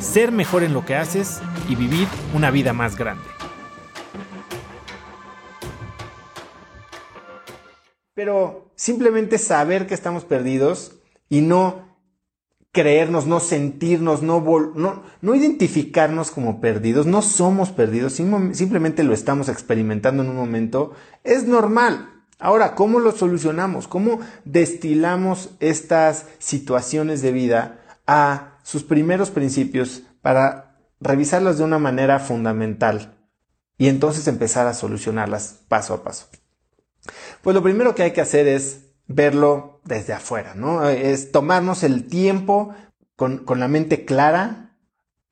ser 0.00 0.32
mejor 0.32 0.62
en 0.62 0.72
lo 0.72 0.84
que 0.84 0.94
haces 0.94 1.40
y 1.68 1.74
vivir 1.74 2.06
una 2.34 2.50
vida 2.50 2.72
más 2.72 2.96
grande. 2.96 3.24
Pero 8.14 8.70
simplemente 8.74 9.38
saber 9.38 9.86
que 9.86 9.94
estamos 9.94 10.24
perdidos 10.24 10.96
y 11.28 11.40
no 11.40 11.86
creernos, 12.72 13.26
no 13.26 13.40
sentirnos, 13.40 14.22
no, 14.22 14.40
no, 14.74 15.02
no, 15.20 15.34
identificarnos 15.34 16.30
como 16.30 16.60
perdidos, 16.60 17.06
no 17.06 17.22
somos 17.22 17.70
perdidos, 17.70 18.12
simplemente 18.12 19.02
lo 19.02 19.14
estamos 19.14 19.48
experimentando 19.48 20.22
en 20.22 20.30
un 20.30 20.36
momento, 20.36 20.92
es 21.24 21.44
normal. 21.44 22.10
Ahora, 22.38 22.76
¿cómo 22.76 23.00
lo 23.00 23.10
solucionamos? 23.10 23.88
¿Cómo 23.88 24.20
destilamos 24.44 25.50
estas 25.58 26.26
situaciones 26.38 27.20
de 27.20 27.32
vida 27.32 27.80
a 28.06 28.57
sus 28.68 28.82
primeros 28.82 29.30
principios 29.30 30.02
para 30.20 30.76
revisarlas 31.00 31.56
de 31.56 31.64
una 31.64 31.78
manera 31.78 32.18
fundamental 32.18 33.16
y 33.78 33.88
entonces 33.88 34.28
empezar 34.28 34.66
a 34.66 34.74
solucionarlas 34.74 35.60
paso 35.68 35.94
a 35.94 36.04
paso? 36.04 36.26
Pues 37.40 37.56
lo 37.56 37.62
primero 37.62 37.94
que 37.94 38.02
hay 38.02 38.10
que 38.10 38.20
hacer 38.20 38.46
es 38.46 38.90
verlo 39.06 39.80
desde 39.84 40.12
afuera, 40.12 40.52
¿no? 40.54 40.86
Es 40.86 41.32
tomarnos 41.32 41.82
el 41.82 42.08
tiempo 42.08 42.74
con, 43.16 43.38
con 43.38 43.58
la 43.58 43.68
mente 43.68 44.04
clara, 44.04 44.76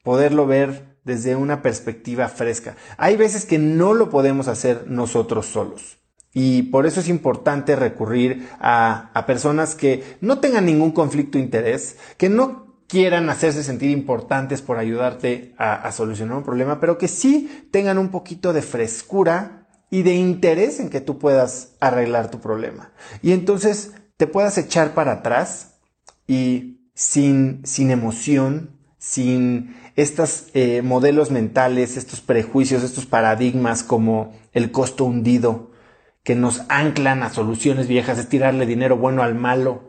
poderlo 0.03 0.47
ver 0.47 0.97
desde 1.05 1.37
una 1.37 1.61
perspectiva 1.61 2.29
fresca. 2.29 2.77
Hay 2.97 3.19
veces 3.19 3.45
que 3.45 3.59
no 3.59 3.93
lo 3.93 4.09
podemos 4.09 4.49
hacer 4.49 4.87
nosotros 4.87 5.45
solos. 5.45 5.99
Y 6.33 6.63
por 6.65 6.87
eso 6.87 7.01
es 7.01 7.11
importante 7.11 7.77
recurrir 7.77 8.49
a, 8.61 9.11
a, 9.13 9.27
personas 9.27 9.75
que 9.75 10.17
no 10.23 10.39
tengan 10.39 10.65
ningún 10.65 10.93
conflicto 10.93 11.37
de 11.37 11.45
interés, 11.45 11.99
que 12.17 12.31
no 12.31 12.66
quieran 12.89 13.29
hacerse 13.31 13.63
sentir 13.63 13.91
importantes 13.91 14.63
por 14.63 14.79
ayudarte 14.79 15.55
a, 15.59 15.91
solucionar 15.93 16.39
un 16.39 16.45
problema, 16.45 16.81
pero 16.81 16.99
que 16.99 17.09
sí 17.09 17.67
tengan 17.71 17.99
un 17.99 18.11
poquito 18.11 18.53
de 18.53 18.63
frescura 18.63 19.67
y 19.91 20.03
de 20.03 20.15
interés 20.15 20.81
en 20.81 20.91
que 20.91 21.01
tú 21.01 21.19
puedas 21.19 21.75
arreglar 21.81 22.31
tu 22.31 22.41
problema. 22.41 22.93
Y 23.23 23.33
entonces 23.33 23.93
te 24.17 24.27
puedas 24.27 24.57
echar 24.59 24.95
para 24.95 25.13
atrás 25.13 25.79
y 26.27 26.91
sin, 26.95 27.61
sin 27.65 27.91
emoción, 27.91 28.71
sin 28.99 29.77
estos 29.97 30.49
eh, 30.55 30.83
modelos 30.83 31.31
mentales, 31.31 31.97
estos 31.97 32.21
prejuicios, 32.21 32.83
estos 32.83 33.07
paradigmas 33.07 33.83
como 33.83 34.35
el 34.53 34.71
costo 34.71 35.05
hundido, 35.05 35.73
que 36.23 36.35
nos 36.35 36.63
anclan 36.69 37.23
a 37.23 37.31
soluciones 37.31 37.87
viejas, 37.87 38.19
es 38.19 38.29
tirarle 38.29 38.67
dinero 38.67 38.97
bueno 38.97 39.23
al 39.23 39.35
malo, 39.35 39.89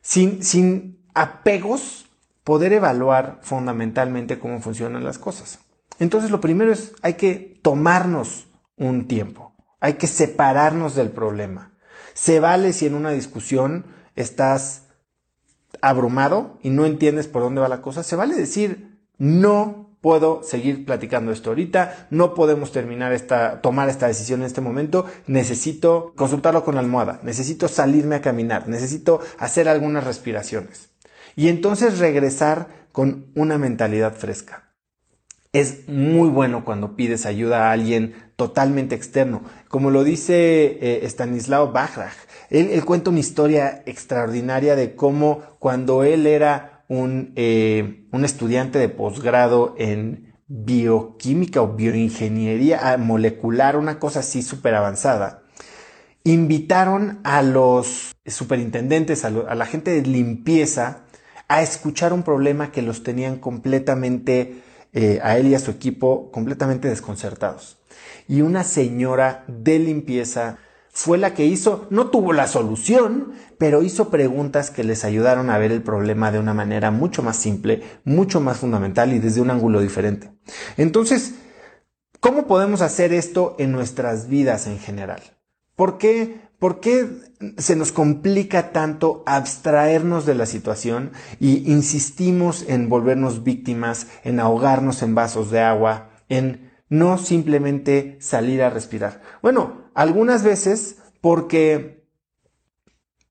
sin, 0.00 0.42
sin 0.42 0.98
apegos, 1.14 2.07
poder 2.48 2.72
evaluar 2.72 3.40
fundamentalmente 3.42 4.38
cómo 4.38 4.62
funcionan 4.62 5.04
las 5.04 5.18
cosas. 5.18 5.58
Entonces 5.98 6.30
lo 6.30 6.40
primero 6.40 6.72
es, 6.72 6.94
hay 7.02 7.12
que 7.12 7.60
tomarnos 7.60 8.46
un 8.78 9.06
tiempo. 9.06 9.52
Hay 9.80 9.98
que 9.98 10.06
separarnos 10.06 10.94
del 10.94 11.10
problema. 11.10 11.74
Se 12.14 12.40
vale 12.40 12.72
si 12.72 12.86
en 12.86 12.94
una 12.94 13.10
discusión 13.10 13.84
estás 14.16 14.84
abrumado 15.82 16.58
y 16.62 16.70
no 16.70 16.86
entiendes 16.86 17.26
por 17.28 17.42
dónde 17.42 17.60
va 17.60 17.68
la 17.68 17.82
cosa. 17.82 18.02
Se 18.02 18.16
vale 18.16 18.34
decir, 18.34 18.98
no 19.18 19.98
puedo 20.00 20.42
seguir 20.42 20.86
platicando 20.86 21.32
esto 21.32 21.50
ahorita, 21.50 22.08
no 22.08 22.32
podemos 22.32 22.72
terminar 22.72 23.12
esta, 23.12 23.60
tomar 23.60 23.90
esta 23.90 24.06
decisión 24.06 24.40
en 24.40 24.46
este 24.46 24.62
momento, 24.62 25.04
necesito 25.26 26.14
consultarlo 26.16 26.64
con 26.64 26.76
la 26.76 26.80
almohada, 26.80 27.20
necesito 27.24 27.68
salirme 27.68 28.16
a 28.16 28.22
caminar, 28.22 28.68
necesito 28.68 29.20
hacer 29.38 29.68
algunas 29.68 30.04
respiraciones. 30.04 30.88
Y 31.36 31.48
entonces 31.48 31.98
regresar 31.98 32.68
con 32.92 33.26
una 33.34 33.58
mentalidad 33.58 34.14
fresca. 34.14 34.74
Es 35.52 35.88
muy 35.88 36.28
bueno 36.28 36.64
cuando 36.64 36.94
pides 36.94 37.24
ayuda 37.24 37.68
a 37.68 37.72
alguien 37.72 38.14
totalmente 38.36 38.94
externo. 38.94 39.42
Como 39.68 39.90
lo 39.90 40.04
dice 40.04 40.78
eh, 40.80 41.00
Stanislao 41.04 41.72
Bachrach, 41.72 42.16
él, 42.50 42.84
cuenta 42.84 43.10
una 43.10 43.20
historia 43.20 43.82
extraordinaria 43.86 44.76
de 44.76 44.94
cómo 44.94 45.42
cuando 45.58 46.04
él 46.04 46.26
era 46.26 46.84
un, 46.88 47.32
eh, 47.36 48.06
un 48.12 48.24
estudiante 48.24 48.78
de 48.78 48.88
posgrado 48.88 49.74
en 49.78 50.34
bioquímica 50.48 51.60
o 51.62 51.74
bioingeniería 51.74 52.96
molecular, 52.98 53.76
una 53.76 53.98
cosa 53.98 54.20
así 54.20 54.42
súper 54.42 54.74
avanzada, 54.74 55.42
invitaron 56.24 57.20
a 57.24 57.42
los 57.42 58.16
superintendentes, 58.26 59.24
a 59.24 59.30
la 59.30 59.66
gente 59.66 59.90
de 59.90 60.02
limpieza, 60.02 61.04
a 61.48 61.62
escuchar 61.62 62.12
un 62.12 62.22
problema 62.22 62.70
que 62.70 62.82
los 62.82 63.02
tenían 63.02 63.38
completamente 63.38 64.62
eh, 64.92 65.18
a 65.22 65.38
él 65.38 65.48
y 65.48 65.54
a 65.54 65.58
su 65.58 65.70
equipo 65.70 66.30
completamente 66.30 66.88
desconcertados. 66.88 67.78
Y 68.28 68.42
una 68.42 68.64
señora 68.64 69.44
de 69.48 69.78
limpieza 69.78 70.58
fue 70.90 71.16
la 71.16 71.32
que 71.32 71.46
hizo, 71.46 71.86
no 71.90 72.08
tuvo 72.08 72.32
la 72.32 72.48
solución, 72.48 73.32
pero 73.56 73.82
hizo 73.82 74.10
preguntas 74.10 74.70
que 74.70 74.84
les 74.84 75.04
ayudaron 75.04 75.48
a 75.48 75.58
ver 75.58 75.72
el 75.72 75.82
problema 75.82 76.32
de 76.32 76.38
una 76.38 76.54
manera 76.54 76.90
mucho 76.90 77.22
más 77.22 77.36
simple, 77.36 77.82
mucho 78.04 78.40
más 78.40 78.58
fundamental 78.58 79.12
y 79.12 79.18
desde 79.18 79.40
un 79.40 79.50
ángulo 79.50 79.80
diferente. 79.80 80.32
Entonces, 80.76 81.34
¿cómo 82.20 82.46
podemos 82.46 82.80
hacer 82.80 83.12
esto 83.12 83.54
en 83.58 83.72
nuestras 83.72 84.28
vidas 84.28 84.66
en 84.66 84.78
general? 84.78 85.22
¿Por 85.76 85.98
qué 85.98 86.47
¿Por 86.58 86.80
qué 86.80 87.08
se 87.56 87.76
nos 87.76 87.92
complica 87.92 88.72
tanto 88.72 89.22
abstraernos 89.26 90.26
de 90.26 90.34
la 90.34 90.44
situación 90.44 91.12
y 91.38 91.70
insistimos 91.70 92.64
en 92.68 92.88
volvernos 92.88 93.44
víctimas, 93.44 94.08
en 94.24 94.40
ahogarnos 94.40 95.02
en 95.02 95.14
vasos 95.14 95.50
de 95.52 95.60
agua, 95.60 96.10
en 96.28 96.72
no 96.88 97.16
simplemente 97.16 98.18
salir 98.20 98.62
a 98.62 98.70
respirar? 98.70 99.22
Bueno, 99.40 99.90
algunas 99.94 100.42
veces 100.42 100.98
porque 101.20 102.04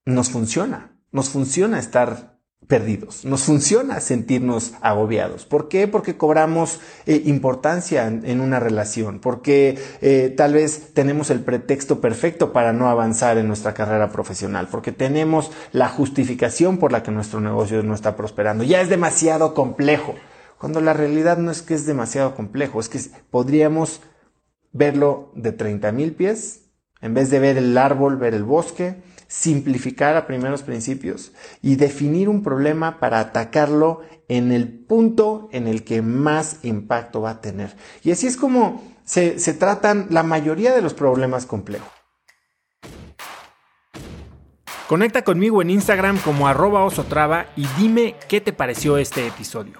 nos 0.06 0.30
funciona, 0.30 0.98
nos 1.12 1.28
funciona 1.30 1.80
estar 1.80 2.37
perdidos. 2.68 3.24
Nos 3.24 3.44
funciona 3.44 4.00
sentirnos 4.02 4.74
agobiados. 4.82 5.46
¿Por 5.46 5.70
qué? 5.70 5.88
Porque 5.88 6.18
cobramos 6.18 6.82
eh, 7.06 7.22
importancia 7.26 8.08
en, 8.08 8.42
una 8.42 8.60
relación, 8.60 9.20
porque 9.20 9.80
eh, 10.02 10.34
tal 10.36 10.54
vez 10.54 10.94
tenemos 10.94 11.30
el 11.30 11.40
pretexto 11.40 12.02
perfecto 12.02 12.52
para 12.52 12.74
no 12.74 12.90
avanzar 12.90 13.38
en 13.38 13.48
nuestra 13.48 13.74
carrera 13.74 14.12
profesional, 14.12 14.68
porque 14.70 14.92
tenemos 14.92 15.52
la 15.72 15.88
justificación 15.88 16.78
por 16.78 16.92
la 16.92 17.04
que 17.04 17.12
nuestro 17.12 17.40
negocio 17.40 17.82
no 17.84 17.94
está 17.94 18.18
prosperando. 18.18 18.66
Ya 18.66 18.82
es 18.82 18.90
demasiado 18.90 19.54
complejo, 19.54 20.16
cuando 20.58 20.82
la 20.82 20.94
realidad 20.94 21.38
no 21.38 21.52
es 21.52 21.62
que 21.62 21.74
es 21.74 21.86
demasiado 21.86 22.36
complejo, 22.36 22.80
es 22.80 22.90
que 22.90 23.00
podríamos 23.30 24.02
verlo 24.74 25.32
de 25.36 25.54
30 25.54 25.92
mil 25.94 26.14
pies, 26.14 26.66
en 27.00 27.14
vez 27.14 27.30
de 27.30 27.40
ver 27.40 27.58
el 27.58 27.78
árbol, 27.78 28.18
ver 28.18 28.34
el 28.34 28.44
bosque, 28.44 29.02
simplificar 29.28 30.16
a 30.16 30.26
primeros 30.28 30.64
principios 30.64 31.32
y 31.62 31.76
definir 31.76 32.30
un 32.30 32.44
problema 32.44 33.00
para 33.00 33.20
atacarlo 33.20 34.02
en 34.30 34.52
el 34.52 34.70
punto 34.70 35.50
en 35.52 35.68
el 35.68 35.84
que 35.84 36.02
más 36.02 36.60
impacto 36.64 37.22
va 37.22 37.32
a 37.32 37.42
tener. 37.42 37.76
Y 38.04 38.12
así 38.12 38.28
es 38.28 38.38
como 38.38 38.82
se, 39.04 39.36
tratan 39.54 40.08
la 40.10 40.24
mayoría 40.24 40.74
de 40.76 40.82
los 40.82 40.94
problemas 40.94 41.46
complejos. 41.46 41.88
Conecta 44.88 45.24
conmigo 45.24 45.62
en 45.62 45.70
Instagram 45.70 46.18
como 46.20 46.48
arroba 46.48 46.86
osotrava 46.86 47.48
y 47.58 47.68
dime 47.78 48.16
qué 48.30 48.40
te 48.40 48.54
pareció 48.54 48.98
este 48.98 49.28
episodio. 49.28 49.80